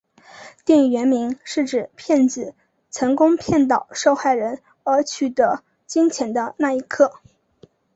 [0.65, 2.55] 电影原名是指骗子
[2.89, 7.19] 成功骗倒受害人而取得金钱的那一刻。